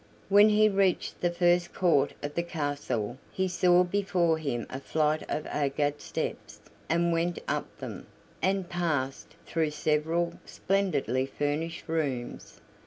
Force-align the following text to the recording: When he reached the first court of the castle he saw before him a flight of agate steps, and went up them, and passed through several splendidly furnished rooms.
When 0.29 0.49
he 0.49 0.67
reached 0.67 1.21
the 1.21 1.29
first 1.29 1.75
court 1.75 2.13
of 2.23 2.33
the 2.33 2.41
castle 2.41 3.19
he 3.31 3.47
saw 3.47 3.83
before 3.83 4.39
him 4.39 4.65
a 4.67 4.79
flight 4.79 5.21
of 5.29 5.45
agate 5.45 6.01
steps, 6.01 6.59
and 6.89 7.11
went 7.13 7.37
up 7.47 7.77
them, 7.77 8.07
and 8.41 8.67
passed 8.67 9.35
through 9.45 9.69
several 9.69 10.39
splendidly 10.43 11.27
furnished 11.27 11.87
rooms. 11.87 12.61